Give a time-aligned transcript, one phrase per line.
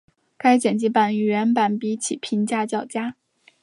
[0.35, 3.15] 该剪辑版与原版比起评价较佳。